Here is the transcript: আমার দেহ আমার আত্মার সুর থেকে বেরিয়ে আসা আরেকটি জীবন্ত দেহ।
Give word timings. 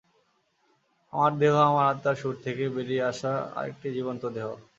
আমার 1.13 1.31
দেহ 1.39 1.53
আমার 1.69 1.85
আত্মার 1.91 2.15
সুর 2.15 2.35
থেকে 2.45 2.63
বেরিয়ে 2.75 3.03
আসা 3.11 3.31
আরেকটি 3.57 3.87
জীবন্ত 3.97 4.23
দেহ। 4.35 4.47